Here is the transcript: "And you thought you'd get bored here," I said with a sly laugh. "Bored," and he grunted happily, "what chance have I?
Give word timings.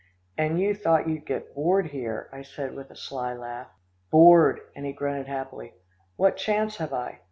"And 0.35 0.59
you 0.59 0.73
thought 0.73 1.07
you'd 1.07 1.27
get 1.27 1.53
bored 1.53 1.89
here," 1.91 2.27
I 2.33 2.41
said 2.41 2.73
with 2.73 2.89
a 2.89 2.95
sly 2.95 3.35
laugh. 3.35 3.67
"Bored," 4.09 4.61
and 4.75 4.83
he 4.83 4.93
grunted 4.93 5.27
happily, 5.27 5.75
"what 6.15 6.37
chance 6.37 6.77
have 6.77 6.91
I? 6.91 7.19